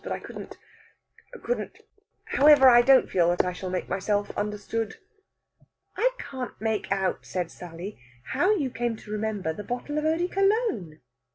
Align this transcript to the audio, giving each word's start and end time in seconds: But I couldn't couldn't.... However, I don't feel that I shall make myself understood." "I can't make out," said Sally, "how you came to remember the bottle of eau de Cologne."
But 0.03 0.11
I 0.11 0.19
couldn't 0.19 0.57
couldn't.... 1.43 1.77
However, 2.25 2.67
I 2.67 2.81
don't 2.81 3.07
feel 3.07 3.29
that 3.29 3.45
I 3.45 3.53
shall 3.53 3.69
make 3.69 3.87
myself 3.87 4.35
understood." 4.35 4.95
"I 5.95 6.09
can't 6.17 6.59
make 6.59 6.91
out," 6.91 7.23
said 7.23 7.51
Sally, 7.51 7.99
"how 8.33 8.49
you 8.55 8.71
came 8.71 8.95
to 8.95 9.11
remember 9.11 9.53
the 9.53 9.63
bottle 9.63 9.99
of 9.99 10.05
eau 10.05 10.17
de 10.17 10.27
Cologne." 10.27 11.01